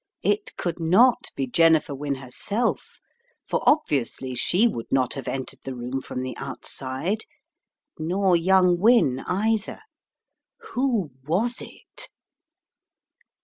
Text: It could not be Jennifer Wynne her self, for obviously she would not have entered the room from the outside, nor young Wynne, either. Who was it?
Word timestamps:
It 0.23 0.55
could 0.57 0.79
not 0.79 1.27
be 1.35 1.45
Jennifer 1.45 1.93
Wynne 1.93 2.15
her 2.15 2.31
self, 2.31 2.97
for 3.47 3.61
obviously 3.69 4.33
she 4.33 4.67
would 4.67 4.91
not 4.91 5.13
have 5.13 5.27
entered 5.27 5.59
the 5.63 5.75
room 5.75 6.01
from 6.01 6.23
the 6.23 6.35
outside, 6.37 7.25
nor 7.99 8.35
young 8.35 8.79
Wynne, 8.79 9.19
either. 9.27 9.81
Who 10.73 11.11
was 11.25 11.61
it? 11.61 12.09